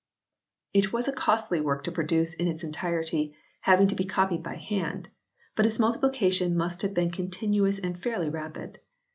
It 0.73 0.91
was 0.91 1.07
a 1.07 1.11
costly 1.13 1.61
work 1.61 1.83
to 1.83 1.91
produce 1.91 2.33
in 2.33 2.47
its 2.47 2.63
entirety, 2.63 3.35
having 3.59 3.87
to 3.89 3.93
be 3.93 4.03
copied 4.03 4.41
by 4.41 4.55
hand; 4.55 5.09
but 5.55 5.67
its 5.67 5.77
multiplication 5.77 6.57
must 6.57 6.81
have 6.81 6.95
been 6.95 7.11
continuous 7.11 7.77
and 7.77 8.01
fairly 8.01 8.27
rapid. 8.27 8.79